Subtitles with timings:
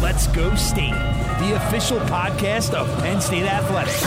[0.00, 0.94] Let's Go State,
[1.38, 4.02] the official podcast of Penn State Athletics.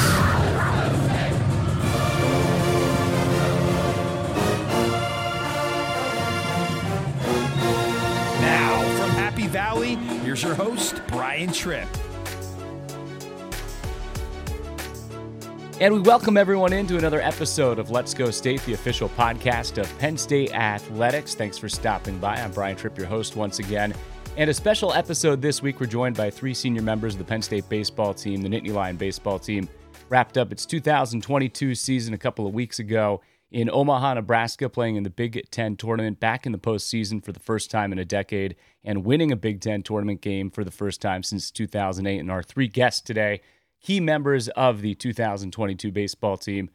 [8.41, 11.87] Now, from Happy Valley, here's your host, Brian Tripp.
[15.79, 19.99] And we welcome everyone into another episode of Let's Go State, the official podcast of
[19.99, 21.35] Penn State Athletics.
[21.35, 22.37] Thanks for stopping by.
[22.37, 23.93] I'm Brian Tripp, your host once again.
[24.37, 27.41] And a special episode this week, we're joined by three senior members of the Penn
[27.41, 28.43] State baseball team.
[28.43, 29.67] The Nittany Lion baseball team
[30.09, 33.19] wrapped up its 2022 season a couple of weeks ago
[33.49, 37.39] in Omaha, Nebraska, playing in the Big Ten tournament back in the postseason for the
[37.39, 41.01] first time in a decade and winning a Big Ten tournament game for the first
[41.01, 42.19] time since 2008.
[42.19, 43.41] And our three guests today,
[43.81, 46.69] key members of the 2022 baseball team.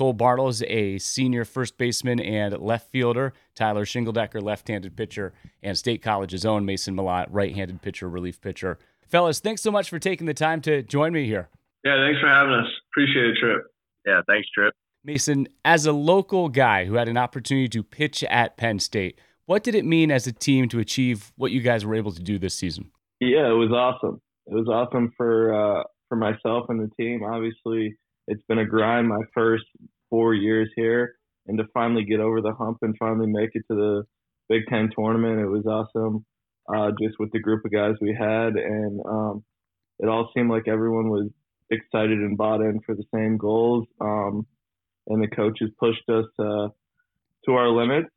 [0.00, 3.34] Cole Bartles, a senior first baseman and left fielder.
[3.54, 8.78] Tyler Shingledecker, left-handed pitcher, and State College's own Mason Malott, right-handed pitcher, relief pitcher.
[9.06, 11.50] Fellas, thanks so much for taking the time to join me here.
[11.84, 12.66] Yeah, thanks for having us.
[12.90, 13.62] Appreciate it, Trip.
[14.06, 14.72] Yeah, thanks, Trip.
[15.04, 19.62] Mason, as a local guy who had an opportunity to pitch at Penn State, what
[19.62, 22.38] did it mean as a team to achieve what you guys were able to do
[22.38, 22.90] this season?
[23.20, 24.22] Yeah, it was awesome.
[24.46, 27.22] It was awesome for uh, for myself and the team.
[27.22, 27.96] Obviously,
[28.30, 29.64] it's been a grind my first
[30.10, 31.14] four years here,
[31.46, 34.02] and to finally get over the hump and finally make it to the
[34.48, 36.24] Big Ten tournament, it was awesome.
[36.72, 39.42] Uh, just with the group of guys we had, and um,
[39.98, 41.28] it all seemed like everyone was
[41.70, 43.86] excited and bought in for the same goals.
[44.00, 44.46] Um,
[45.08, 46.68] and the coaches pushed us uh,
[47.46, 48.10] to our limits,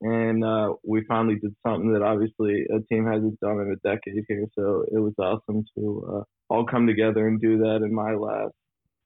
[0.00, 4.24] and uh, we finally did something that obviously a team hasn't done in a decade
[4.28, 4.46] here.
[4.54, 8.54] So it was awesome to uh, all come together and do that in my last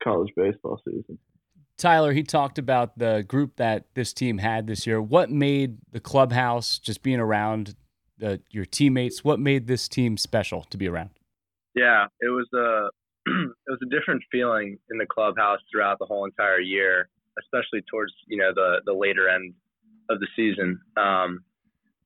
[0.03, 1.19] college baseball season.
[1.79, 5.01] Tyler, he talked about the group that this team had this year.
[5.01, 7.75] What made the clubhouse, just being around
[8.19, 11.11] the, your teammates, what made this team special to be around?
[11.75, 12.89] Yeah, it was a
[13.27, 17.09] it was a different feeling in the clubhouse throughout the whole entire year,
[17.39, 19.53] especially towards you know the the later end
[20.09, 20.81] of the season.
[20.97, 21.41] Um,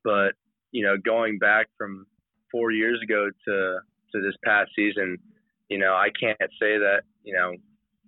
[0.03, 0.35] but
[0.73, 2.07] you know, going back from
[2.51, 3.79] four years ago to
[4.13, 5.19] to this past season,
[5.69, 7.53] you know, I can't say that you know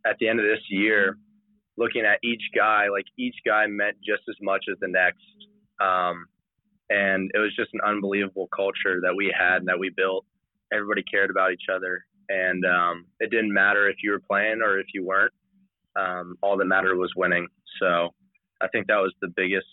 [0.04, 1.16] at the end of this year
[1.76, 5.24] looking at each guy, like each guy meant just as much as the next.
[5.80, 6.26] Um,
[6.90, 10.24] and it was just an unbelievable culture that we had and that we built.
[10.72, 12.04] Everybody cared about each other.
[12.28, 15.32] And um, it didn't matter if you were playing or if you weren't.
[15.96, 17.46] Um, all that mattered was winning.
[17.80, 18.10] So
[18.60, 19.66] I think that was the biggest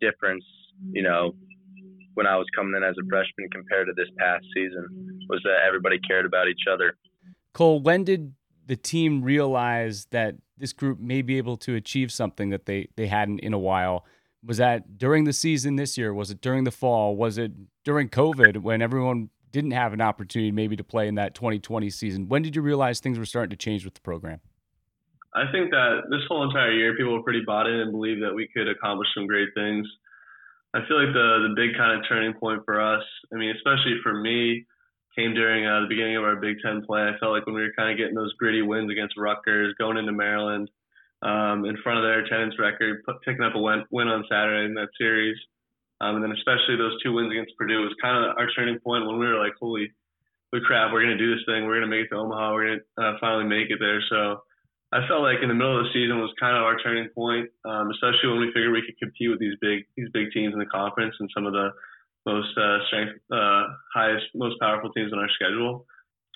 [0.00, 0.44] difference,
[0.92, 1.34] you know,
[2.14, 5.66] when I was coming in as a freshman compared to this past season was that
[5.66, 6.96] everybody cared about each other.
[7.52, 8.32] Cole, when did
[8.66, 13.06] the team realize that this group may be able to achieve something that they, they
[13.06, 14.04] hadn't in a while.
[14.44, 16.12] Was that during the season this year?
[16.12, 17.16] Was it during the fall?
[17.16, 17.52] Was it
[17.84, 22.28] during COVID when everyone didn't have an opportunity maybe to play in that 2020 season?
[22.28, 24.40] When did you realize things were starting to change with the program?
[25.34, 28.34] I think that this whole entire year, people were pretty bought in and believed that
[28.34, 29.86] we could accomplish some great things.
[30.74, 33.02] I feel like the the big kind of turning point for us,
[33.32, 34.66] I mean, especially for me,
[35.16, 37.02] came during uh, the beginning of our Big Ten play.
[37.02, 39.96] I felt like when we were kind of getting those gritty wins against Rutgers, going
[39.96, 40.70] into Maryland,
[41.22, 44.74] um, in front of their attendance record, picking up a win, win on Saturday in
[44.74, 45.36] that series,
[46.00, 49.06] um, and then especially those two wins against Purdue was kind of our turning point
[49.06, 49.90] when we were like, holy,
[50.52, 53.08] holy crap, we're gonna do this thing, we're gonna make it to Omaha, we're gonna
[53.08, 54.02] uh, finally make it there.
[54.10, 54.42] So.
[54.92, 57.50] I felt like in the middle of the season was kind of our turning point,
[57.64, 60.60] um, especially when we figured we could compete with these big these big teams in
[60.60, 61.74] the conference and some of the
[62.26, 63.64] most uh, strength, uh,
[63.94, 65.86] highest, most powerful teams on our schedule.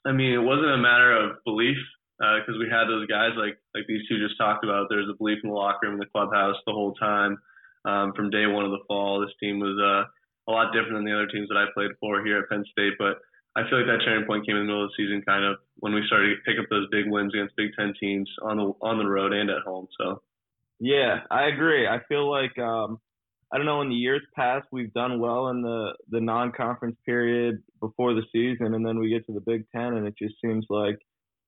[0.06, 1.76] I mean, it wasn't a matter of belief
[2.18, 4.86] because uh, we had those guys like like these two just talked about.
[4.88, 7.38] There was a belief in the locker room, in the clubhouse, the whole time
[7.84, 9.20] um, from day one of the fall.
[9.20, 10.08] This team was uh,
[10.48, 12.94] a lot different than the other teams that I played for here at Penn State,
[12.98, 13.18] but
[13.56, 15.58] I feel like that turning point came in the middle of the season, kind of
[15.76, 18.72] when we started to pick up those big wins against Big Ten teams on the
[18.80, 19.88] on the road and at home.
[19.98, 20.22] So,
[20.78, 21.88] yeah, I agree.
[21.88, 23.00] I feel like um,
[23.52, 23.80] I don't know.
[23.80, 28.74] In the years past, we've done well in the the non-conference period before the season,
[28.74, 30.98] and then we get to the Big Ten, and it just seems like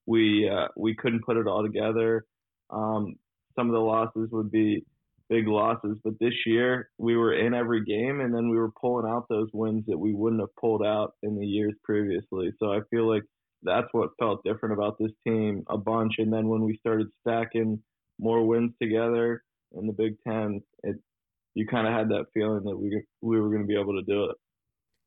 [0.07, 2.25] we uh, we couldn't put it all together.
[2.71, 3.15] Um,
[3.57, 4.85] some of the losses would be
[5.29, 9.11] big losses, but this year we were in every game, and then we were pulling
[9.11, 12.53] out those wins that we wouldn't have pulled out in the years previously.
[12.59, 13.23] So I feel like
[13.63, 16.15] that's what felt different about this team a bunch.
[16.19, 17.81] And then when we started stacking
[18.19, 19.43] more wins together
[19.73, 20.97] in the Big Ten, it
[21.55, 24.03] you kind of had that feeling that we we were going to be able to
[24.03, 24.37] do it.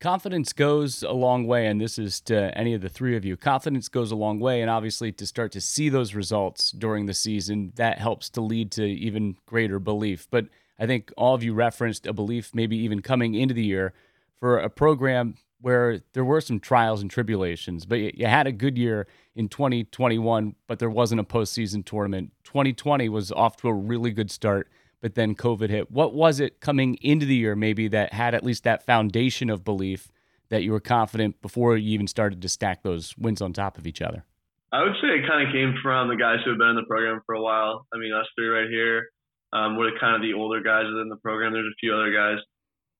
[0.01, 3.37] Confidence goes a long way, and this is to any of the three of you.
[3.37, 7.13] Confidence goes a long way, and obviously to start to see those results during the
[7.13, 10.27] season, that helps to lead to even greater belief.
[10.29, 10.47] But
[10.77, 13.93] I think all of you referenced a belief, maybe even coming into the year,
[14.39, 18.77] for a program where there were some trials and tribulations, but you had a good
[18.77, 22.31] year in 2021, but there wasn't a postseason tournament.
[22.43, 24.69] 2020 was off to a really good start,
[25.01, 25.91] but then COVID hit.
[25.91, 29.63] What was it coming into the year, maybe, that had at least that foundation of
[29.63, 30.11] belief
[30.49, 33.87] that you were confident before you even started to stack those wins on top of
[33.87, 34.25] each other?
[34.71, 36.87] I would say it kind of came from the guys who have been in the
[36.87, 37.87] program for a while.
[37.93, 39.07] I mean, us three right here,
[39.53, 41.53] um, we're kind of the older guys within the program.
[41.53, 42.39] There's a few other guys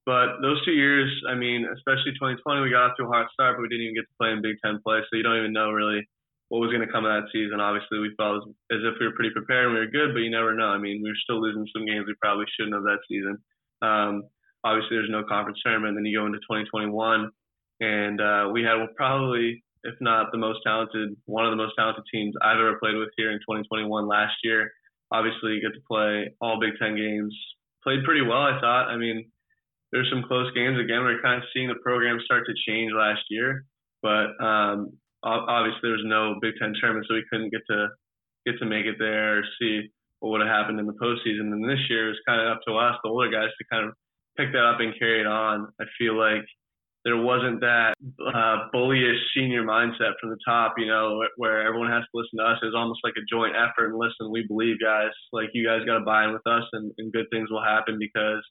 [0.06, 3.58] but those two years, I mean, especially 2020, we got off to a hot start,
[3.58, 5.52] but we didn't even get to play in Big Ten play, so you don't even
[5.52, 6.06] know really
[6.50, 7.60] what was going to come of that season.
[7.60, 10.22] Obviously, we felt as, as if we were pretty prepared and we were good, but
[10.22, 10.70] you never know.
[10.70, 13.38] I mean, we were still losing some games we probably shouldn't have that season.
[13.82, 14.30] Um,
[14.64, 15.98] obviously, there's no conference tournament.
[15.98, 17.32] Then you go into 2021,
[17.82, 22.06] and uh, we had probably, if not the most talented, one of the most talented
[22.14, 24.70] teams I've ever played with here in 2021 last year.
[25.12, 27.34] Obviously, you get to play all Big Ten games.
[27.84, 28.90] Played pretty well, I thought.
[28.90, 29.30] I mean,
[29.92, 30.78] there's some close games.
[30.80, 33.66] Again, we are kind of seeing the program start to change last year,
[34.02, 37.88] but um, obviously there was no Big Ten tournament, so we couldn't get to
[38.46, 39.90] get to make it there or see
[40.20, 41.52] what would have happened in the postseason.
[41.52, 43.88] And this year it was kind of up to us, the older guys, to kind
[43.88, 43.94] of
[44.38, 45.68] pick that up and carry it on.
[45.82, 46.46] I feel like
[47.04, 47.94] there wasn't that
[48.34, 52.46] uh, bullyish senior mindset from the top, you know, where everyone has to listen to
[52.46, 52.58] us.
[52.62, 55.14] It was almost like a joint effort and listen, we believe, guys.
[55.32, 57.98] Like you guys got to buy in with us, and, and good things will happen
[58.00, 58.42] because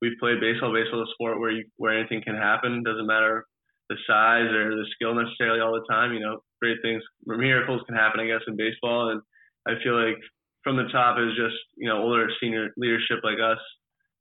[0.00, 0.72] we've played baseball.
[0.72, 2.82] Baseball is a sport where you, where anything can happen.
[2.84, 3.44] Doesn't matter
[3.88, 6.12] the size or the skill necessarily all the time.
[6.12, 9.10] You know, great things, miracles can happen, I guess, in baseball.
[9.10, 9.22] And
[9.66, 10.18] I feel like
[10.64, 13.58] from the top is just you know older senior leadership like us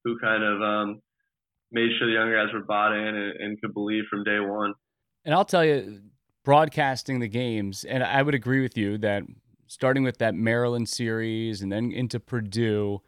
[0.03, 1.01] who kind of um,
[1.71, 4.73] made sure the younger guys were bought in and, and could believe from day one.
[5.25, 6.01] And I'll tell you,
[6.43, 9.23] broadcasting the games, and I would agree with you that
[9.67, 13.01] starting with that Maryland series and then into Purdue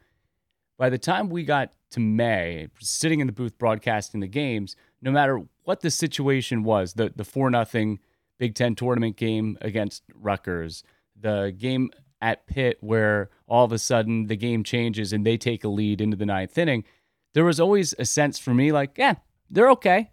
[0.76, 5.10] by the time we got to May, sitting in the booth broadcasting the games, no
[5.10, 8.00] matter what the situation was, the the four nothing
[8.38, 10.82] Big Ten tournament game against Rutgers,
[11.18, 11.90] the game
[12.20, 16.00] at Pitt where all of a sudden the game changes and they take a lead
[16.00, 16.84] into the ninth inning,
[17.34, 19.14] there was always a sense for me like, yeah,
[19.50, 20.10] they're okay.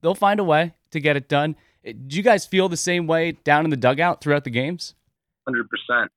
[0.00, 1.56] They'll find a way to get it done.
[1.84, 4.94] Do you guys feel the same way down in the dugout throughout the games?
[5.46, 6.10] Hundred percent.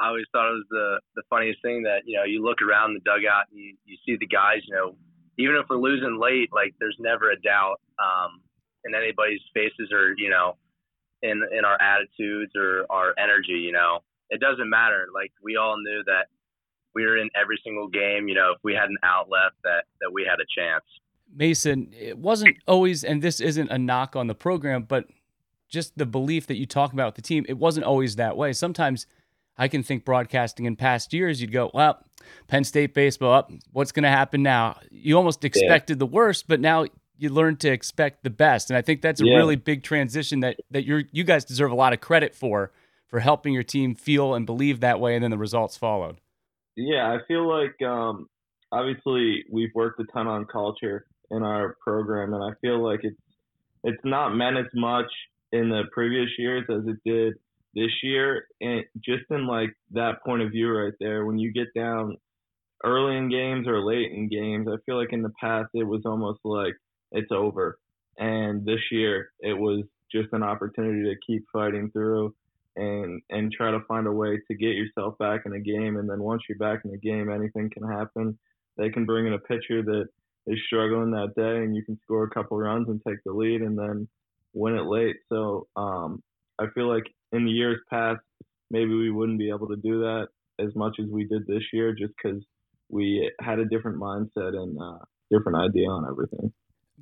[0.00, 2.94] I always thought it was the the funniest thing that you know you look around
[2.94, 4.96] the dugout and you, you see the guys you know
[5.38, 8.40] even if we're losing late like there's never a doubt um,
[8.84, 10.56] in anybody's faces or you know
[11.22, 14.00] in in our attitudes or our energy you know.
[14.30, 15.08] It doesn't matter.
[15.14, 16.28] Like we all knew that
[16.94, 19.84] we were in every single game you know if we had an out left that
[20.00, 20.84] that we had a chance.
[21.34, 25.06] Mason it wasn't always and this isn't a knock on the program but
[25.68, 28.52] just the belief that you talk about with the team it wasn't always that way.
[28.52, 29.06] Sometimes
[29.56, 32.02] I can think broadcasting in past years, you'd go, well,
[32.48, 33.52] Penn State baseball, up.
[33.72, 34.78] what's going to happen now?
[34.90, 36.00] You almost expected yeah.
[36.00, 36.86] the worst, but now
[37.18, 38.70] you learn to expect the best.
[38.70, 39.36] And I think that's a yeah.
[39.36, 42.72] really big transition that that you you guys deserve a lot of credit for
[43.08, 46.16] for helping your team feel and believe that way, and then the results followed.
[46.76, 48.26] Yeah, I feel like um,
[48.72, 53.20] obviously we've worked a ton on culture in our program, and I feel like it's
[53.84, 55.10] it's not meant as much
[55.52, 57.34] in the previous years as it did
[57.74, 61.72] this year, and just in like that point of view right there, when you get
[61.74, 62.16] down
[62.84, 66.02] early in games or late in games, I feel like in the past it was
[66.04, 66.74] almost like
[67.12, 67.78] it's over,
[68.18, 72.34] and this year it was just an opportunity to keep fighting through
[72.76, 76.08] and and try to find a way to get yourself back in a game, and
[76.08, 78.38] then once you're back in the game, anything can happen.
[78.76, 80.08] They can bring in a pitcher that
[80.46, 83.62] is struggling that day, and you can score a couple runs and take the lead,
[83.62, 84.08] and then
[84.54, 85.16] win it late.
[85.28, 86.22] So um,
[86.58, 88.20] I feel like in the years past,
[88.70, 91.92] maybe we wouldn't be able to do that as much as we did this year,
[91.92, 92.42] just because
[92.88, 94.98] we had a different mindset and uh,
[95.30, 96.52] different idea on everything.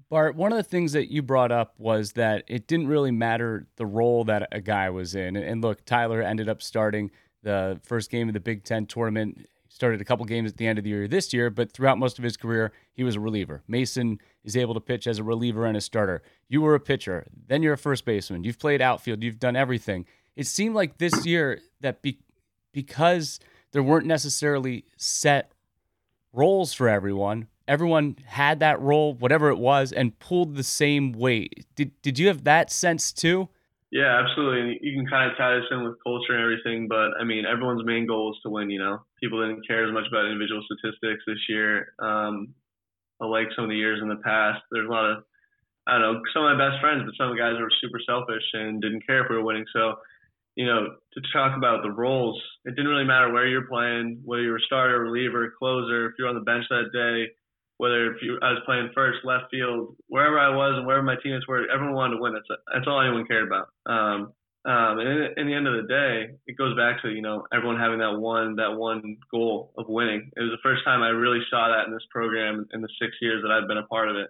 [0.09, 3.67] Bart, one of the things that you brought up was that it didn't really matter
[3.77, 5.37] the role that a guy was in.
[5.37, 7.11] And look, Tyler ended up starting
[7.43, 10.79] the first game of the Big Ten tournament started a couple games at the end
[10.79, 13.63] of the year this year, but throughout most of his career, he was a reliever.
[13.69, 16.23] Mason is able to pitch as a reliever and a starter.
[16.49, 18.45] You were a pitcher, then you're a first baseman.
[18.45, 20.07] You've played outfield, you've done everything.
[20.41, 22.19] It seemed like this year that be,
[22.73, 23.41] because
[23.73, 25.53] there weren't necessarily set
[26.33, 31.67] roles for everyone, everyone had that role, whatever it was, and pulled the same weight.
[31.75, 33.51] Did, did you have that sense too?
[33.93, 34.79] Yeah, absolutely.
[34.81, 37.85] you can kind of tie this in with culture and everything, but I mean, everyone's
[37.85, 38.71] main goal is to win.
[38.71, 41.93] You know, people didn't care as much about individual statistics this year.
[41.99, 42.55] Um,
[43.21, 45.25] like some of the years in the past, there's a lot of
[45.87, 48.01] I don't know some of my best friends, but some of the guys were super
[48.07, 49.67] selfish and didn't care if we were winning.
[49.73, 49.97] So,
[50.61, 50.83] you know,
[51.15, 52.37] to talk about the roles,
[52.67, 56.29] it didn't really matter where you're playing, whether you were starter, reliever, closer, if you're
[56.29, 57.19] on the bench that day.
[57.81, 61.17] whether if you, I was playing first, left field, wherever I was and wherever my
[61.23, 62.35] teammates were, everyone wanted to win.
[62.35, 63.69] That's that's all anyone cared about.
[63.87, 64.21] Um,
[64.69, 67.47] um, and in, in the end of the day, it goes back to you know
[67.55, 70.31] everyone having that one that one goal of winning.
[70.37, 73.17] It was the first time I really saw that in this program in the six
[73.23, 74.29] years that I've been a part of it.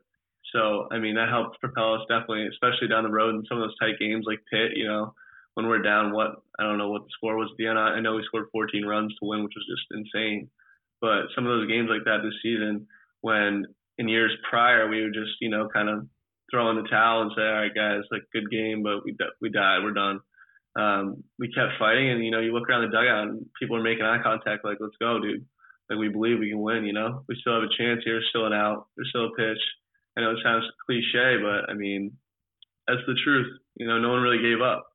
[0.55, 3.67] So I mean that helped propel us definitely, especially down the road in some of
[3.67, 4.79] those tight games like Pitt.
[4.79, 5.15] You know
[5.55, 7.79] when we're down, what I don't know what the score was end.
[7.79, 10.49] I know we scored 14 runs to win, which was just insane.
[11.01, 12.87] But some of those games like that this season,
[13.23, 13.67] when
[13.99, 16.07] in years prior we would just you know kind of
[16.51, 19.51] throw in the towel and say, all right guys, like good game, but we we
[19.51, 20.21] died, we're done.
[20.79, 23.83] Um, we kept fighting, and you know you look around the dugout and people are
[23.83, 25.45] making eye contact, like let's go, dude.
[25.89, 26.85] Like we believe we can win.
[26.85, 29.63] You know, we still have a chance here, still an out, there's still a pitch.
[30.17, 32.13] I know it sounds cliche, but I mean
[32.87, 33.59] that's the truth.
[33.77, 34.90] You know, no one really gave up.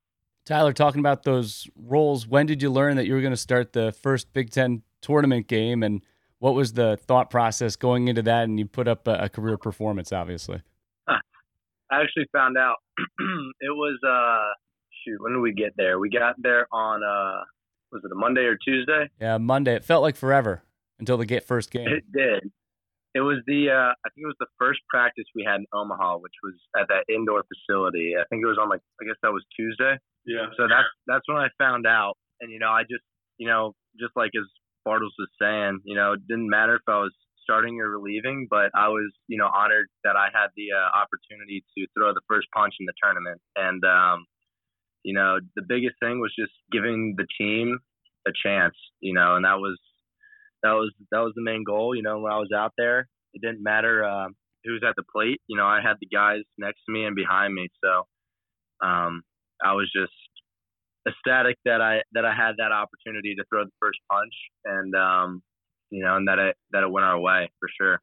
[0.46, 3.72] Tyler, talking about those roles, when did you learn that you were going to start
[3.72, 6.02] the first Big Ten tournament game, and
[6.38, 8.44] what was the thought process going into that?
[8.44, 10.62] And you put up a, a career performance, obviously.
[11.08, 14.54] I actually found out it was uh
[15.04, 15.98] shoot when did we get there?
[15.98, 17.44] We got there on uh
[17.92, 19.08] was it a Monday or Tuesday?
[19.20, 19.74] Yeah, Monday.
[19.74, 20.62] It felt like forever
[20.98, 21.86] until the get first game.
[21.86, 22.50] It did.
[23.16, 26.20] It was the uh, I think it was the first practice we had in Omaha,
[26.20, 28.12] which was at that indoor facility.
[28.12, 29.96] I think it was on like I guess that was Tuesday.
[30.28, 30.52] Yeah.
[30.60, 33.04] So that's that's when I found out, and you know I just
[33.38, 34.44] you know just like as
[34.86, 38.68] Bartles was saying, you know it didn't matter if I was starting or relieving, but
[38.76, 42.48] I was you know honored that I had the uh, opportunity to throw the first
[42.52, 44.26] punch in the tournament, and um,
[45.04, 47.78] you know the biggest thing was just giving the team
[48.28, 49.78] a chance, you know, and that was
[50.62, 51.94] that was that was the main goal.
[51.94, 54.28] You know, when I was out there, it didn't matter uh,
[54.64, 55.40] who was at the plate.
[55.46, 59.22] You know, I had the guys next to me and behind me, so um,
[59.64, 60.12] I was just
[61.08, 64.34] ecstatic that I that I had that opportunity to throw the first punch,
[64.64, 65.42] and um,
[65.90, 68.00] you know, and that it that it went our way for sure.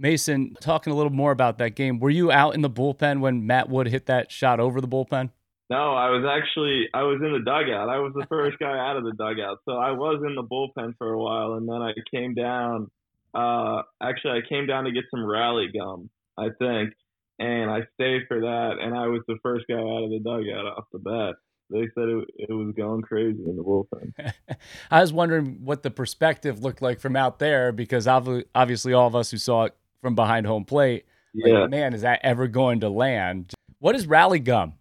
[0.00, 3.46] Mason, talking a little more about that game, were you out in the bullpen when
[3.46, 5.30] Matt Wood hit that shot over the bullpen?
[5.70, 7.88] No, I was actually I was in the dugout.
[7.88, 10.94] I was the first guy out of the dugout, so I was in the bullpen
[10.96, 12.90] for a while, and then I came down.
[13.34, 16.08] Uh, actually, I came down to get some rally gum,
[16.38, 16.94] I think,
[17.38, 18.76] and I stayed for that.
[18.80, 21.34] And I was the first guy out of the dugout off the bat.
[21.70, 24.32] They said it, it was going crazy in the bullpen.
[24.90, 29.14] I was wondering what the perspective looked like from out there because obviously all of
[29.14, 31.60] us who saw it from behind home plate, yeah.
[31.60, 33.52] Like, man, is that ever going to land?
[33.80, 34.74] What is rally gum?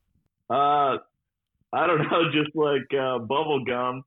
[0.50, 0.98] Uh,
[1.74, 4.04] I don't know, just like uh, bubble gum,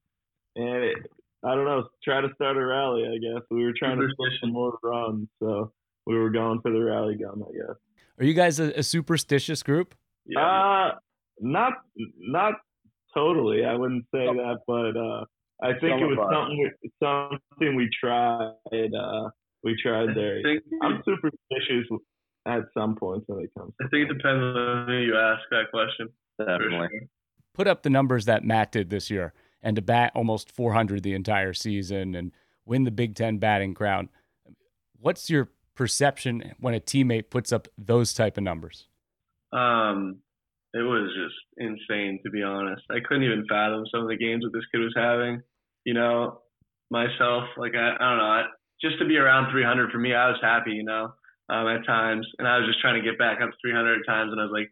[0.57, 0.97] and it,
[1.45, 3.05] I don't know, try to start a rally.
[3.07, 5.73] I guess we were trying to push some more runs, so
[6.07, 7.45] we were going for the rally gum.
[7.49, 7.77] I guess.
[8.19, 9.95] Are you guys a, a superstitious group?
[10.27, 10.41] Yeah.
[10.41, 10.95] Uh,
[11.41, 11.73] not
[12.19, 12.55] not
[13.15, 13.65] totally.
[13.65, 14.35] I wouldn't say oh.
[14.35, 15.25] that, but uh,
[15.63, 18.95] I think Some it was something we, something we tried.
[18.95, 19.31] Uh,
[19.63, 20.41] we tried there.
[20.83, 21.87] I'm superstitious
[22.47, 23.73] at some point when it comes.
[23.81, 26.09] I think it depends on who you ask that question.
[26.39, 26.89] Definitely.
[26.91, 27.09] Sure.
[27.55, 29.33] Put up the numbers that Matt did this year,
[29.63, 32.33] and to bat almost 400 the entire season and
[32.65, 34.09] win the Big Ten batting crown.
[34.99, 38.87] What's your perception when a teammate puts up those type of numbers?
[39.53, 40.21] Um,
[40.73, 42.83] it was just insane to be honest.
[42.91, 45.43] I couldn't even fathom some of the games that this kid was having.
[45.85, 46.43] You know,
[46.91, 48.43] myself, like I, I don't know, I,
[48.81, 50.73] just to be around 300 for me, I was happy.
[50.73, 51.13] You know,
[51.51, 54.31] um, at times, and I was just trying to get back up to 300 times,
[54.31, 54.71] and I was like,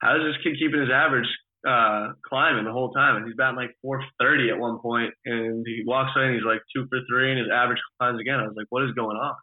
[0.00, 1.28] how is this kid keeping his average
[1.68, 3.16] uh, climbing the whole time?
[3.16, 6.64] And he's batting like 430 at one point, and he walks away and he's like
[6.72, 8.40] two for three, and his average climbs again.
[8.40, 9.36] I was like, what is going on?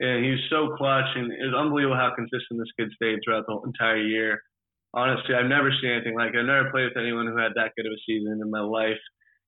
[0.00, 3.44] And he was so clutch, and it was unbelievable how consistent this kid stayed throughout
[3.46, 4.40] the entire year.
[4.96, 6.40] Honestly, I've never seen anything like it.
[6.40, 9.00] I've never played with anyone who had that good of a season in my life.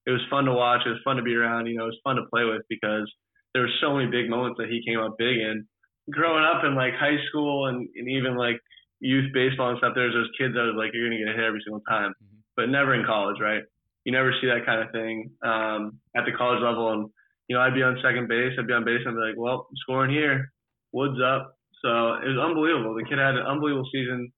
[0.06, 0.82] It was fun to watch.
[0.86, 1.66] It was fun to be around.
[1.66, 3.10] You know, it was fun to play with because
[3.54, 5.66] there were so many big moments that he came up big in.
[6.10, 8.60] Growing up in like high school and, and even like
[9.00, 11.36] youth baseball and stuff, there's those kids that was like, you're going to get a
[11.36, 12.38] hit every single time, mm-hmm.
[12.56, 13.62] but never in college, right?
[14.04, 16.92] You never see that kind of thing um, at the college level.
[16.92, 17.10] And,
[17.48, 19.38] you know, I'd be on second base, I'd be on base, and I'd be like,
[19.38, 20.52] well, I'm scoring here,
[20.92, 21.58] Woods up.
[21.82, 22.94] So it was unbelievable.
[22.94, 24.32] The kid had an unbelievable season,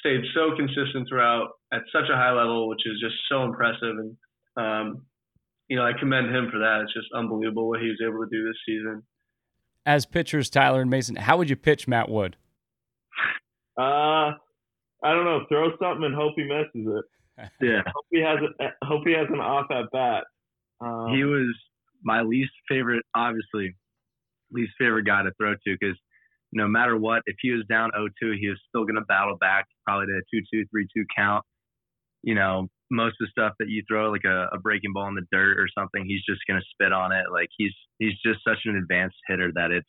[0.00, 3.96] stayed so consistent throughout at such a high level, which is just so impressive.
[3.96, 4.16] And,
[4.56, 5.06] um,
[5.68, 6.82] you know, I commend him for that.
[6.82, 9.02] It's just unbelievable what he was able to do this season.
[9.86, 12.36] As pitchers, Tyler and Mason, how would you pitch Matt Wood?
[13.78, 14.32] Uh,
[15.02, 15.44] I don't know.
[15.48, 17.04] Throw something and hope he misses it.
[17.60, 17.82] Yeah.
[17.86, 20.22] hope he has a, hope he has an off at bat.
[20.80, 21.52] Um, he was
[22.04, 23.74] my least favorite, obviously,
[24.52, 25.98] least favorite guy to throw to because
[26.52, 29.66] no matter what, if he was down 0-2, he was still going to battle back
[29.84, 31.44] probably to a 2-2, 3-2 count.
[32.22, 35.14] You know, most of the stuff that you throw, like a, a breaking ball in
[35.14, 37.24] the dirt or something, he's just going to spit on it.
[37.32, 39.88] Like he's he's just such an advanced hitter that it's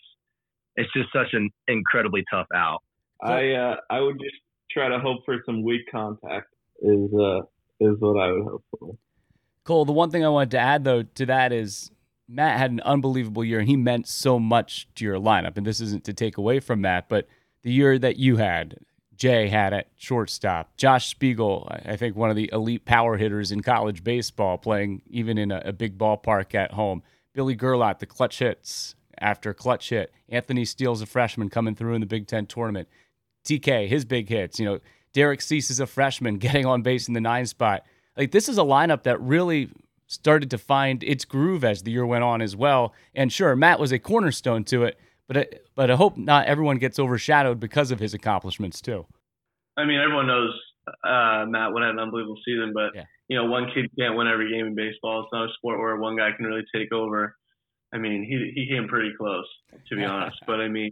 [0.76, 2.82] it's just such an incredibly tough out.
[3.22, 4.36] I uh, I would just
[4.72, 6.48] try to hope for some weak contact
[6.82, 7.42] is uh
[7.80, 8.96] is what I would hope for.
[9.64, 11.92] Cole, the one thing I wanted to add though to that is
[12.28, 15.58] Matt had an unbelievable year and he meant so much to your lineup.
[15.58, 17.28] And this isn't to take away from Matt, but
[17.64, 18.78] the year that you had,
[19.18, 23.62] Jay had at shortstop, Josh Spiegel, I think one of the elite power hitters in
[23.62, 27.02] college baseball, playing even in a, a big ballpark at home.
[27.34, 30.12] Billy Gerlach, the clutch hits after clutch hit.
[30.30, 32.88] Anthony Steele's a freshman coming through in the Big Ten tournament.
[33.46, 34.60] TK, his big hits.
[34.60, 34.80] You know,
[35.14, 37.84] Derek Cease is a freshman getting on base in the nine spot.
[38.18, 39.70] Like this is a lineup that really
[40.08, 42.94] started to find its groove as the year went on as well.
[43.14, 46.78] And sure, Matt was a cornerstone to it, but I, but I hope not everyone
[46.78, 49.06] gets overshadowed because of his accomplishments too.
[49.78, 50.52] I mean, everyone knows
[50.88, 53.04] uh, Matt have an unbelievable season, but yeah.
[53.28, 55.22] you know, one kid can't win every game in baseball.
[55.22, 57.36] It's not a sport where one guy can really take over.
[57.94, 59.48] I mean, he he came pretty close,
[59.90, 60.38] to be honest.
[60.48, 60.92] But I mean,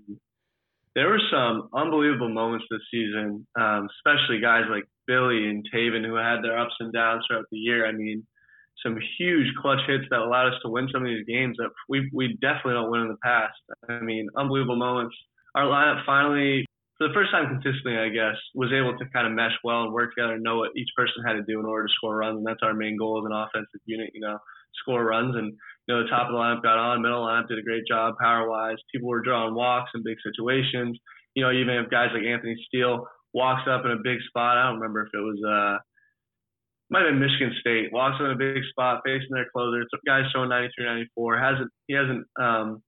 [0.96, 6.16] there were some unbelievable moments this season, um, especially guys like Billy and Taven who
[6.16, 7.86] had their ups and downs throughout the year.
[7.86, 8.26] I mean,
[8.84, 12.10] some huge clutch hits that allowed us to win some of these games that we
[12.14, 13.58] we definitely don't win in the past.
[13.90, 15.16] I mean, unbelievable moments.
[15.56, 16.66] Our lineup finally,
[16.98, 19.94] for the first time consistently, I guess, was able to kind of mesh well and
[19.94, 22.38] work together and know what each person had to do in order to score runs.
[22.38, 24.38] And that's our main goal as an offensive unit, you know,
[24.82, 25.36] score runs.
[25.36, 25.54] And
[25.88, 28.16] you know, the top of the lineup got on, middle lineup did a great job
[28.22, 28.78] power wise.
[28.92, 31.00] People were drawing walks in big situations.
[31.36, 34.70] You know, even if guys like Anthony Steele walks up in a big spot, I
[34.70, 35.78] don't remember if it was uh
[36.94, 37.90] might have been Michigan State.
[37.92, 39.82] Walks in a big spot, facing their closer.
[40.06, 40.86] Guy's showing 93,
[41.18, 41.40] 94.
[41.42, 42.84] Hasn't he hasn't um,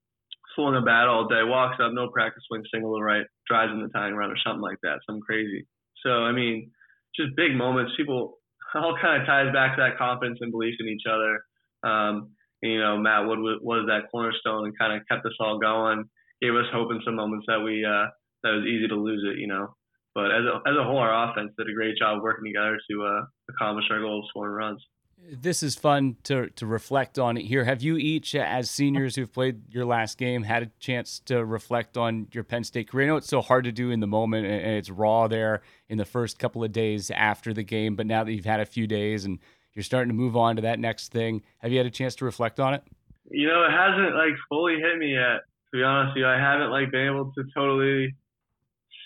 [0.53, 1.41] swung a bat all day.
[1.41, 4.61] Walks up, no practice swing, single to right, drives in the tying run or something
[4.61, 5.01] like that.
[5.09, 5.65] Something crazy.
[6.05, 6.69] So I mean,
[7.17, 7.93] just big moments.
[7.97, 8.37] People
[8.75, 11.41] all kind of ties back to that confidence and belief in each other.
[11.81, 12.29] Um,
[12.61, 16.05] and, you know, Matt Wood was that cornerstone and kind of kept us all going.
[16.41, 18.05] Gave us hope in some moments that we uh,
[18.43, 19.39] that was easy to lose it.
[19.39, 19.73] You know.
[20.15, 23.03] But as a, as a whole, our offense did a great job working together to
[23.03, 24.81] uh, accomplish our goal of scoring runs.
[25.29, 27.65] This is fun to, to reflect on it here.
[27.65, 31.97] Have you each, as seniors who've played your last game, had a chance to reflect
[31.97, 33.05] on your Penn State career?
[33.05, 35.97] I know it's so hard to do in the moment and it's raw there in
[35.97, 38.87] the first couple of days after the game, but now that you've had a few
[38.87, 39.39] days and
[39.73, 42.25] you're starting to move on to that next thing, have you had a chance to
[42.25, 42.83] reflect on it?
[43.31, 45.41] You know, it hasn't like fully hit me yet.
[45.71, 48.13] To be honest with you, I haven't like been able to totally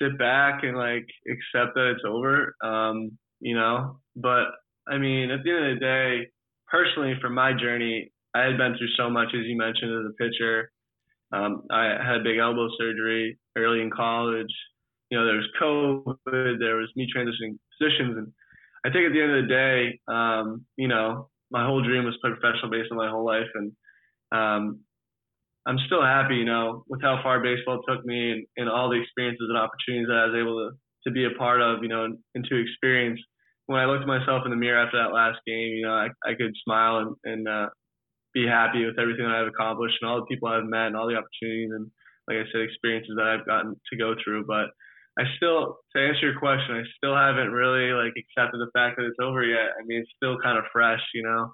[0.01, 2.55] sit back and like accept that it's over.
[2.63, 4.45] Um, you know, but
[4.87, 6.27] I mean, at the end of the day,
[6.69, 10.23] personally, for my journey, I had been through so much, as you mentioned, as a
[10.23, 10.71] pitcher.
[11.31, 14.53] Um, I had big elbow surgery early in college.
[15.09, 18.27] You know, there was COVID, there was me transitioning positions, and
[18.85, 22.13] I think at the end of the day, um, you know, my whole dream was
[22.15, 23.71] to play professional baseball my whole life, and
[24.31, 24.79] um,
[25.67, 29.01] I'm still happy, you know, with how far baseball took me and, and all the
[29.01, 30.69] experiences and opportunities that I was able to,
[31.05, 33.19] to be a part of, you know, and, and to experience.
[33.67, 36.07] When I looked at myself in the mirror after that last game, you know, I,
[36.25, 37.69] I could smile and, and uh,
[38.33, 41.07] be happy with everything that I've accomplished and all the people I've met and all
[41.07, 41.91] the opportunities and,
[42.27, 44.45] like I said, experiences that I've gotten to go through.
[44.45, 44.69] But
[45.19, 49.05] I still, to answer your question, I still haven't really like accepted the fact that
[49.05, 49.75] it's over yet.
[49.77, 51.53] I mean, it's still kind of fresh, you know.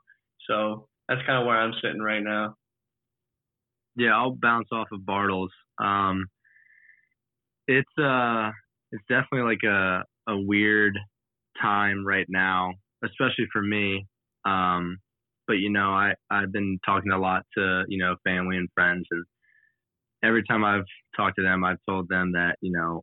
[0.49, 2.55] So that's kind of where I'm sitting right now.
[3.97, 5.49] Yeah, I'll bounce off of Bartles.
[5.81, 6.27] Um,
[7.67, 8.51] it's uh,
[8.91, 10.97] it's definitely like a a weird
[11.62, 14.05] time right now, especially for me.
[14.45, 14.97] Um,
[15.47, 19.05] but you know, I I've been talking a lot to you know family and friends,
[19.12, 19.23] and
[20.23, 23.01] every time I've talked to them, I've told them that you know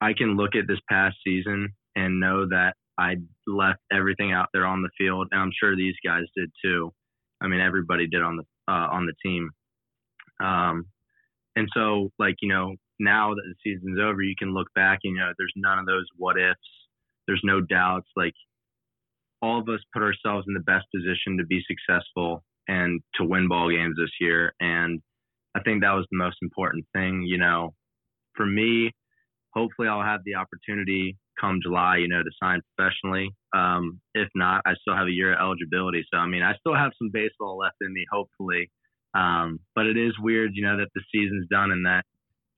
[0.00, 4.66] I can look at this past season and know that I left everything out there
[4.66, 6.92] on the field, and I'm sure these guys did too.
[7.42, 9.50] I mean, everybody did on the uh, on the team.
[10.40, 10.86] Um,
[11.56, 15.14] and so, like, you know, now that the season's over, you can look back and,
[15.14, 16.58] you know, there's none of those what ifs.
[17.26, 18.08] There's no doubts.
[18.16, 18.34] Like,
[19.42, 23.48] all of us put ourselves in the best position to be successful and to win
[23.48, 24.52] ball games this year.
[24.60, 25.00] And
[25.54, 27.22] I think that was the most important thing.
[27.22, 27.74] You know,
[28.34, 28.92] for me,
[29.54, 33.28] hopefully I'll have the opportunity come July, you know, to sign professionally.
[33.54, 36.04] Um, if not, I still have a year of eligibility.
[36.12, 38.70] So, I mean, I still have some baseball left in me, hopefully.
[39.16, 42.04] Um, but it is weird, you know, that the season's done and that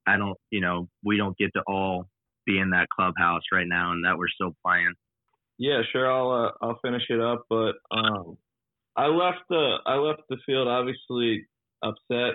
[0.07, 2.07] I don't, you know, we don't get to all
[2.47, 4.95] be in that clubhouse right now and that we're still playing.
[5.59, 6.11] Yeah, sure.
[6.11, 8.39] I'll uh, I'll finish it up, but um,
[8.97, 11.47] I left the I left the field obviously
[11.83, 12.35] upset,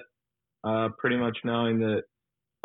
[0.63, 2.03] uh, pretty much knowing that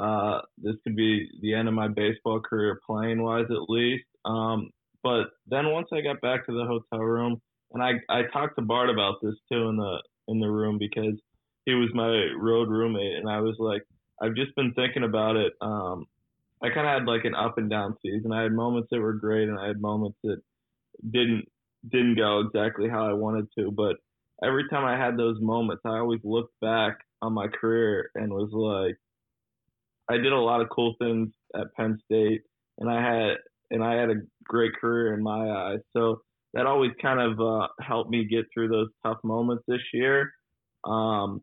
[0.04, 4.04] uh, this could be the end of my baseball career, playing wise at least.
[4.24, 4.70] Um,
[5.02, 7.40] but then once I got back to the hotel room,
[7.72, 11.14] and I I talked to Bart about this too in the in the room because
[11.68, 13.82] he was my road roommate, and I was like,
[14.22, 15.52] I've just been thinking about it.
[15.60, 16.06] Um,
[16.62, 18.32] I kind of had like an up and down season.
[18.32, 20.40] I had moments that were great, and I had moments that
[21.10, 21.44] didn't
[21.90, 23.70] didn't go exactly how I wanted to.
[23.70, 23.96] But
[24.42, 28.50] every time I had those moments, I always looked back on my career and was
[28.50, 28.96] like,
[30.08, 32.44] I did a lot of cool things at Penn State,
[32.78, 33.36] and I had
[33.70, 35.80] and I had a great career in my eyes.
[35.94, 36.22] So
[36.54, 40.32] that always kind of uh, helped me get through those tough moments this year.
[40.86, 41.42] Um,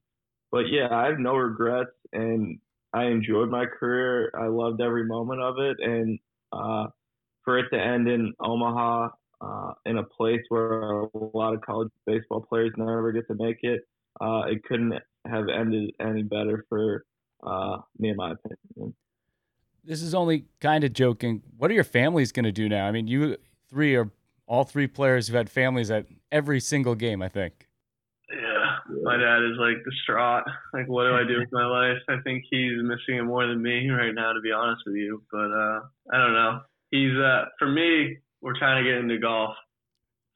[0.55, 2.57] but yeah, I have no regrets, and
[2.93, 4.31] I enjoyed my career.
[4.39, 6.17] I loved every moment of it, and
[6.53, 6.85] uh,
[7.43, 9.09] for it to end in Omaha,
[9.41, 13.57] uh, in a place where a lot of college baseball players never get to make
[13.63, 13.81] it,
[14.21, 14.93] uh, it couldn't
[15.25, 17.03] have ended any better for
[17.45, 18.95] uh, me, in my opinion.
[19.83, 21.41] This is only kind of joking.
[21.57, 22.87] What are your families going to do now?
[22.87, 23.35] I mean, you
[23.69, 24.09] three are
[24.47, 27.67] all three players who've had families at every single game, I think.
[29.05, 30.43] My dad is like distraught.
[30.73, 32.01] Like, what do I do with my life?
[32.09, 35.21] I think he's missing it more than me right now, to be honest with you.
[35.31, 35.79] But uh,
[36.11, 36.61] I don't know.
[36.91, 38.17] He's uh, for me.
[38.41, 39.55] We're trying to get into golf,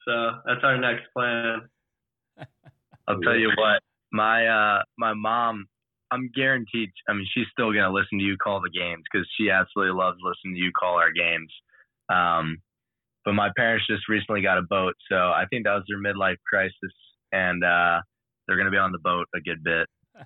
[0.07, 1.61] so that's our next plan.
[3.07, 5.67] I'll tell you what, my uh, my mom
[6.11, 6.89] I'm guaranteed.
[7.07, 10.17] I mean, she's still gonna listen to you call the games because she absolutely loves
[10.23, 11.51] listening to you call our games.
[12.09, 12.57] Um,
[13.25, 16.37] but my parents just recently got a boat, so I think that was their midlife
[16.47, 16.93] crisis,
[17.31, 18.01] and uh,
[18.49, 19.87] they're gonna be on the boat a good bit.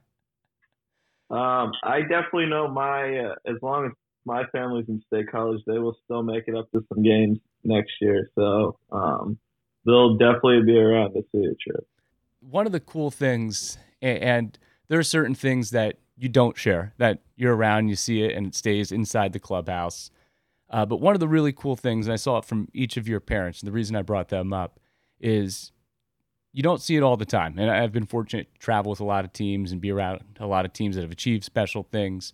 [1.30, 3.92] Um, I definitely know my uh, as long as
[4.24, 7.94] my family's in state college, they will still make it up to some games next
[8.02, 8.30] year.
[8.36, 9.40] So um,
[9.84, 11.88] they'll definitely be around to see a trip.
[12.40, 14.56] One of the cool things, and
[14.90, 18.46] there are certain things that you don't share that you're around, you see it, and
[18.48, 20.12] it stays inside the clubhouse.
[20.70, 23.08] Uh, but one of the really cool things, and I saw it from each of
[23.08, 24.80] your parents, and the reason I brought them up
[25.20, 25.72] is
[26.54, 27.58] you don't see it all the time.
[27.58, 30.46] And I've been fortunate to travel with a lot of teams and be around a
[30.46, 32.32] lot of teams that have achieved special things.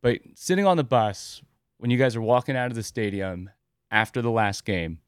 [0.00, 1.42] But sitting on the bus
[1.76, 3.50] when you guys are walking out of the stadium
[3.90, 4.98] after the last game,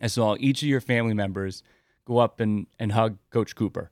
[0.00, 1.62] I saw each of your family members
[2.06, 3.90] go up and, and hug Coach Cooper.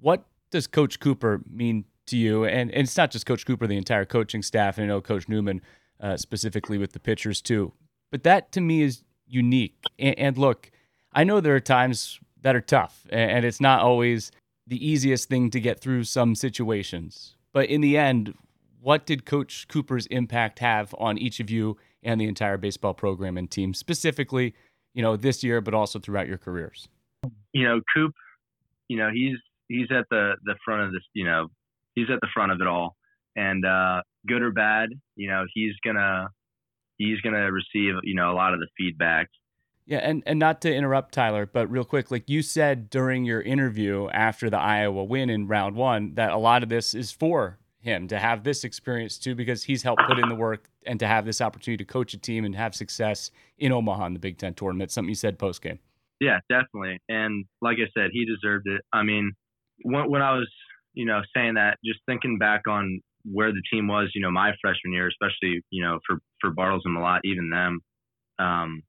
[0.00, 2.44] What does Coach Cooper mean to you?
[2.44, 5.28] And, and it's not just Coach Cooper, the entire coaching staff, and I know Coach
[5.28, 5.60] Newman
[6.00, 7.72] uh, specifically with the pitchers too.
[8.10, 9.82] But that to me is unique.
[9.98, 10.70] And, and, look,
[11.12, 14.30] I know there are times that are tough, and it's not always
[14.66, 17.34] the easiest thing to get through some situations.
[17.52, 18.34] But in the end,
[18.80, 23.38] what did Coach Cooper's impact have on each of you and the entire baseball program
[23.38, 24.54] and team, specifically,
[24.92, 26.86] you know, this year, but also throughout your careers?
[27.52, 28.14] You know, Coop,
[28.88, 31.02] you know, he's he's at the the front of this.
[31.14, 31.48] You know,
[31.94, 32.94] he's at the front of it all,
[33.36, 36.28] and uh, good or bad, you know, he's gonna
[36.98, 39.28] he's gonna receive you know a lot of the feedback.
[39.86, 43.42] Yeah, and and not to interrupt Tyler, but real quick, like you said during your
[43.42, 47.58] interview after the Iowa win in round one, that a lot of this is for
[47.80, 51.06] him to have this experience too, because he's helped put in the work and to
[51.06, 54.38] have this opportunity to coach a team and have success in Omaha in the Big
[54.38, 54.90] Ten tournament.
[54.90, 55.78] Something you said post game.
[56.18, 56.98] Yeah, definitely.
[57.10, 58.80] And like I said, he deserved it.
[58.90, 59.32] I mean,
[59.82, 60.48] when, when I was,
[60.94, 64.52] you know, saying that, just thinking back on where the team was, you know, my
[64.62, 67.80] freshman year, especially, you know, for, for Bartles and Malott, even them,
[68.38, 68.82] um,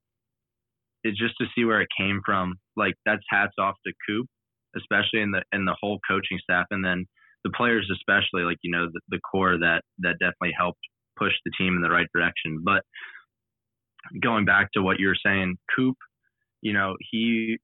[1.05, 2.55] it's just to see where it came from.
[2.75, 4.25] Like that's hats off to Coop,
[4.75, 6.65] especially in the, in the whole coaching staff.
[6.71, 7.05] And then
[7.43, 10.79] the players, especially like, you know, the, the core that, that definitely helped
[11.17, 12.63] push the team in the right direction.
[12.65, 12.81] But
[14.21, 15.95] going back to what you were saying, Coop,
[16.61, 17.57] you know, he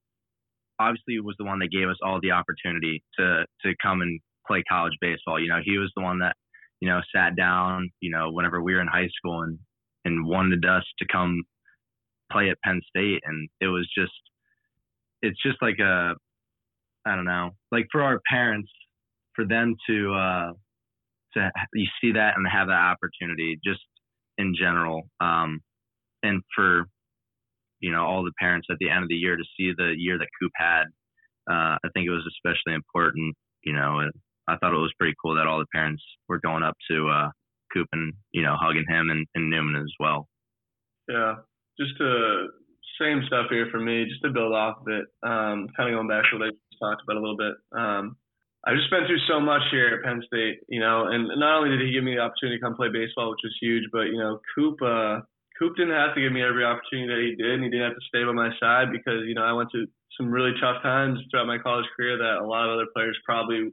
[0.78, 4.62] obviously was the one that gave us all the opportunity to to come and play
[4.68, 5.40] college baseball.
[5.40, 6.36] You know, he was the one that
[6.80, 7.90] you know sat down.
[8.00, 9.58] You know, whenever we were in high school and
[10.04, 11.42] and wanted us to come
[12.32, 14.12] play at Penn State, and it was just
[15.22, 16.14] it's just like a
[17.06, 18.70] I don't know, like for our parents,
[19.34, 20.52] for them to uh
[21.34, 23.80] to you see that and have that opportunity just
[24.38, 25.60] in general um
[26.22, 26.86] and for
[27.80, 30.18] you know all the parents at the end of the year to see the year
[30.18, 30.84] that Coop had.
[31.50, 33.34] Uh, I think it was especially important.
[33.64, 34.08] You know,
[34.48, 37.30] I thought it was pretty cool that all the parents were going up to uh,
[37.72, 40.28] Coop and you know hugging him and, and Newman as well.
[41.08, 41.36] Yeah,
[41.78, 42.48] just to
[43.00, 44.04] same stuff here for me.
[44.08, 46.80] Just to build off of it, um, kind of going back to what I just
[46.80, 47.54] talked about a little bit.
[47.72, 48.16] Um,
[48.64, 51.74] I've just been through so much here at Penn State, you know, and not only
[51.74, 54.18] did he give me the opportunity to come play baseball, which was huge, but you
[54.18, 55.18] know, Coop, uh,
[55.58, 57.98] Coop didn't have to give me every opportunity that he did, and he didn't have
[57.98, 61.18] to stay by my side because you know I went to some really tough times
[61.30, 63.72] throughout my college career that a lot of other players probably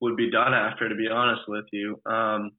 [0.00, 2.00] would be done after, to be honest with you.
[2.06, 2.50] Um,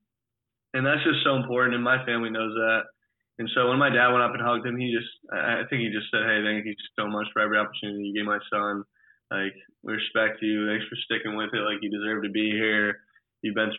[0.74, 2.93] and that's just so important, and my family knows that.
[3.40, 5.90] And so when my dad went up and hugged him, he just, I think he
[5.90, 8.84] just said, "Hey, thank you so much for every opportunity you gave my son.
[9.32, 10.70] Like, we respect you.
[10.70, 11.66] Thanks for sticking with it.
[11.66, 13.02] Like, you deserve to be here.
[13.42, 13.74] You've been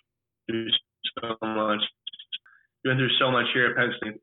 [0.51, 0.69] through
[1.23, 1.81] so much.
[2.83, 4.21] You've been through so much here at Penn State,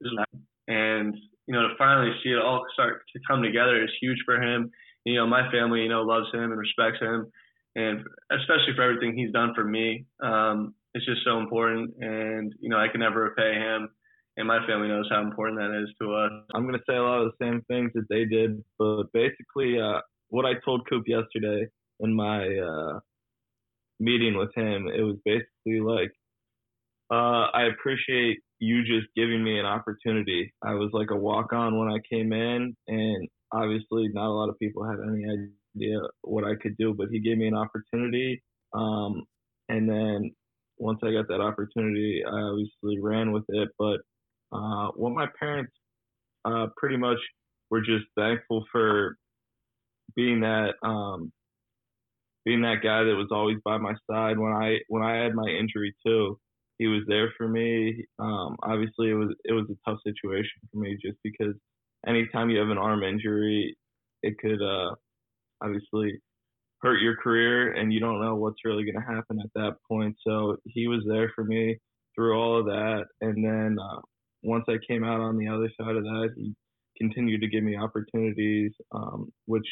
[0.67, 1.15] and
[1.47, 4.69] you know to finally see it all start to come together is huge for him.
[5.05, 7.31] You know, my family, you know, loves him and respects him,
[7.75, 10.05] and especially for everything he's done for me.
[10.21, 13.89] Um, it's just so important, and you know, I can never repay him
[14.37, 16.31] and my family knows how important that is to us.
[16.53, 19.79] I'm going to say a lot of the same things that they did, but basically,
[19.79, 21.67] uh, what I told Coop yesterday
[21.99, 22.99] in my uh,
[23.99, 26.11] meeting with him, it was basically like,
[27.11, 30.53] uh, I appreciate you just giving me an opportunity.
[30.63, 34.49] I was like a walk on when I came in, and obviously, not a lot
[34.49, 38.41] of people had any idea what I could do, but he gave me an opportunity.
[38.73, 39.23] Um,
[39.67, 40.31] and then
[40.77, 43.69] once I got that opportunity, I obviously ran with it.
[43.77, 43.99] But
[44.51, 45.71] uh, well, my parents
[46.45, 47.17] uh, pretty much
[47.69, 49.17] were just thankful for
[50.15, 51.31] being that um,
[52.45, 55.47] being that guy that was always by my side when I when I had my
[55.47, 56.37] injury too.
[56.77, 58.05] He was there for me.
[58.17, 61.53] Um, obviously, it was it was a tough situation for me just because
[62.07, 63.75] anytime you have an arm injury,
[64.23, 64.95] it could uh,
[65.63, 66.19] obviously
[66.81, 70.15] hurt your career, and you don't know what's really going to happen at that point.
[70.25, 71.77] So he was there for me
[72.15, 74.01] through all of that, and then uh,
[74.43, 76.53] once I came out on the other side of that, he
[76.97, 79.65] continued to give me opportunities, um, which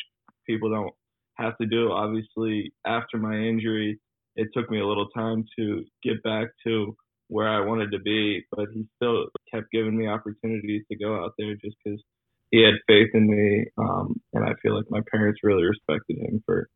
[0.48, 0.94] people don't
[1.36, 1.92] have to do.
[1.92, 4.00] Obviously, after my injury,
[4.36, 6.96] it took me a little time to get back to
[7.28, 11.34] where I wanted to be, but he still kept giving me opportunities to go out
[11.38, 12.02] there just because
[12.52, 13.66] he had faith in me.
[13.78, 16.68] Um, and I feel like my parents really respected him for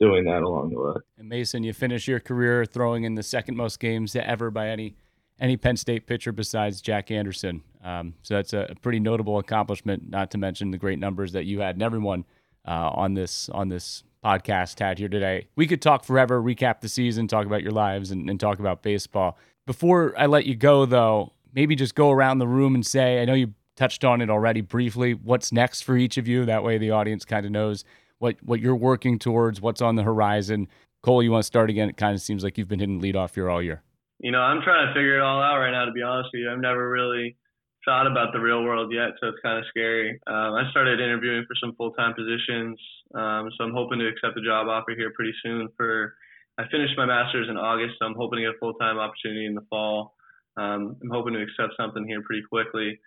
[0.00, 0.94] doing that along the way.
[1.18, 4.96] And Mason, you finish your career throwing in the second most games ever by any
[5.40, 7.62] any Penn State pitcher besides Jack Anderson.
[7.82, 10.08] Um, so that's a, pretty notable accomplishment.
[10.08, 12.24] Not to mention the great numbers that you had and everyone
[12.66, 15.48] uh, on this on this podcast had here today.
[15.56, 18.82] We could talk forever, recap the season, talk about your lives, and, and talk about
[18.82, 19.38] baseball.
[19.66, 23.24] Before I let you go, though, maybe just go around the room and say, I
[23.24, 25.14] know you touched on it already briefly.
[25.14, 26.44] What's next for each of you?
[26.44, 27.84] That way, the audience kind of knows
[28.18, 30.68] what what you're working towards, what's on the horizon.
[31.02, 31.88] Cole, you want to start again?
[31.88, 33.82] It kind of seems like you've been hitting lead off here all year
[34.20, 35.86] you know, I'm trying to figure it all out right now.
[35.86, 37.36] To be honest with you, I've never really
[37.84, 40.20] thought about the real world yet, so it's kind of scary.
[40.26, 42.78] Um, I started interviewing for some full-time positions,
[43.14, 45.68] um, so I'm hoping to accept a job offer here pretty soon.
[45.78, 46.14] For
[46.58, 49.54] I finished my master's in August, so I'm hoping to get a full-time opportunity in
[49.54, 50.14] the fall.
[50.58, 53.00] Um, I'm hoping to accept something here pretty quickly.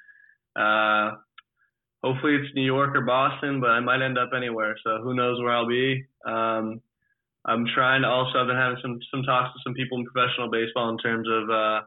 [0.56, 1.12] Uh,
[2.04, 4.76] hopefully it's New York or Boston, but I might end up anywhere.
[4.84, 6.04] So who knows where I'll be.
[6.26, 6.82] Um,
[7.46, 10.50] I'm trying to also I've been having some some talks with some people in professional
[10.50, 11.82] baseball in terms of uh,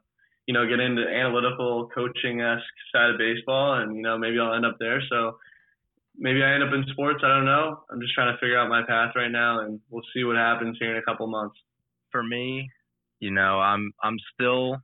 [0.47, 2.65] you know get into analytical coaching esque
[2.95, 5.01] side of baseball, and you know maybe I'll end up there.
[5.09, 5.39] So
[6.19, 7.23] maybe I end up in sports.
[7.25, 7.81] I don't know.
[7.91, 10.77] I'm just trying to figure out my path right now, and we'll see what happens
[10.79, 11.57] here in a couple months.
[12.11, 12.69] For me,
[13.21, 14.77] you know, I'm I'm still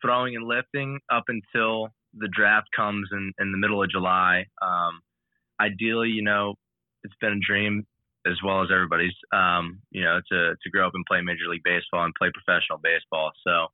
[0.00, 4.46] throwing and lifting up until the draft comes in in the middle of July.
[4.62, 5.00] Um,
[5.60, 6.54] ideally, you know,
[7.02, 7.86] it's been a dream
[8.26, 11.64] as well as everybody's, um, you know, to, to grow up and play Major League
[11.64, 13.32] Baseball and play professional baseball.
[13.46, 13.66] So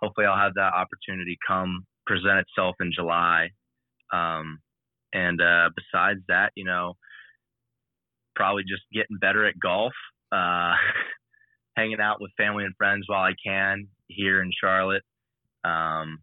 [0.00, 3.50] hopefully I'll have that opportunity come present itself in July.
[4.12, 4.58] Um,
[5.12, 6.94] and uh, besides that, you know,
[8.34, 9.92] probably just getting better at golf,
[10.32, 10.74] uh,
[11.76, 15.04] hanging out with family and friends while I can here in Charlotte.
[15.64, 16.18] Um,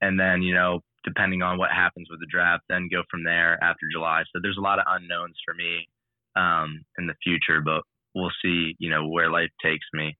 [0.00, 3.62] and then, you know, depending on what happens with the draft, then go from there
[3.62, 4.24] after July.
[4.32, 5.88] So there's a lot of unknowns for me
[6.36, 7.82] um, in the future, but
[8.14, 10.16] we'll see, you know, where life takes me.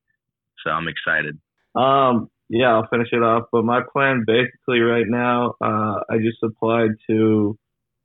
[0.65, 1.39] So I'm excited.
[1.75, 3.45] Um, yeah, I'll finish it off.
[3.53, 7.59] But my plan basically right now, uh, I just applied to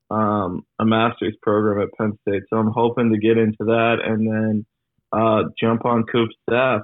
[0.10, 2.43] um, a master's program at Penn State.
[2.50, 4.65] So I'm hoping to get into that and then
[5.13, 6.82] uh, jump on Coop's staff.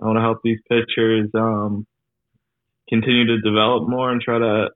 [0.00, 1.86] I want to help these pitchers um,
[2.88, 4.70] continue to develop more and try to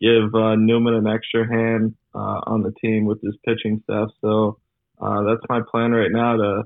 [0.00, 4.08] give uh, Newman an extra hand uh, on the team with his pitching staff.
[4.20, 4.58] So
[5.00, 6.62] uh, that's my plan right now to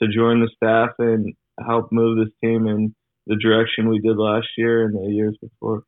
[0.00, 1.32] to join the staff and
[1.64, 2.94] help move this team in
[3.26, 5.84] the direction we did last year and the years before.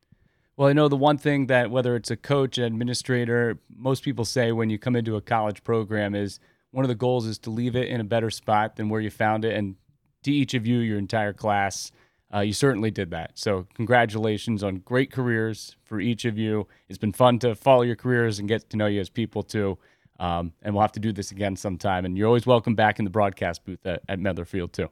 [0.56, 4.52] Well, I know the one thing that whether it's a coach, administrator, most people say
[4.52, 6.38] when you come into a college program is
[6.70, 9.10] one of the goals is to leave it in a better spot than where you
[9.10, 9.56] found it.
[9.56, 9.74] And
[10.22, 11.90] to each of you, your entire class,
[12.32, 13.32] uh, you certainly did that.
[13.34, 16.66] So, congratulations on great careers for each of you.
[16.88, 19.78] It's been fun to follow your careers and get to know you as people too.
[20.18, 22.04] Um, and we'll have to do this again sometime.
[22.04, 24.88] And you're always welcome back in the broadcast booth at, at Medlar Field, too.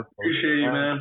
[0.00, 1.00] Appreciate you, man.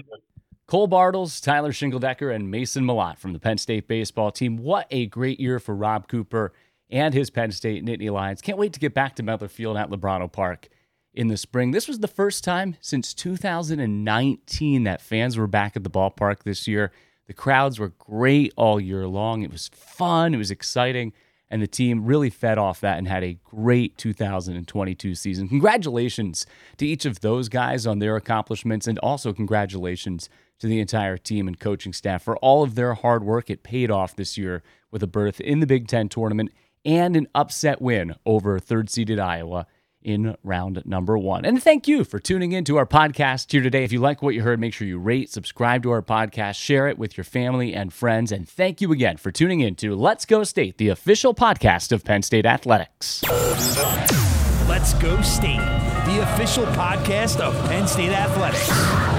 [0.67, 4.57] Cole Bartles, Tyler Shingledecker, and Mason Malott from the Penn State baseball team.
[4.57, 6.51] What a great year for Rob Cooper
[6.89, 8.41] and his Penn State Nittany Lions.
[8.41, 10.67] Can't wait to get back to Medlar Field at Lubrano Park
[11.13, 11.71] in the spring.
[11.71, 16.67] This was the first time since 2019 that fans were back at the ballpark this
[16.67, 16.91] year.
[17.27, 19.41] The crowds were great all year long.
[19.43, 21.13] It was fun, it was exciting,
[21.49, 25.47] and the team really fed off that and had a great 2022 season.
[25.47, 26.45] Congratulations
[26.77, 30.29] to each of those guys on their accomplishments, and also congratulations
[30.59, 33.49] to the entire team and coaching staff for all of their hard work.
[33.49, 36.51] It paid off this year with a berth in the Big Ten tournament
[36.83, 39.67] and an upset win over third seeded Iowa
[40.07, 41.43] in round number one.
[41.43, 43.83] And thank you for tuning in to our podcast here today.
[43.83, 46.87] If you like what you heard, make sure you rate, subscribe to our podcast, share
[46.87, 48.31] it with your family and friends.
[48.31, 52.05] And thank you again for tuning in to Let's Go State, the official podcast of
[52.05, 53.21] Penn State Athletics.
[54.67, 55.57] Let's Go State,
[56.05, 59.16] the official podcast of Penn State Athletics.